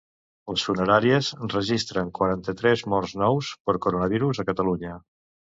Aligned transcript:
Les 0.51 0.61
funeràries 0.67 1.27
registren 1.51 2.09
quaranta-tres 2.21 2.83
morts 2.95 3.15
nous 3.25 3.53
per 3.69 3.79
coronavirus 3.85 4.41
a 4.45 4.51
Catalunya. 4.53 4.99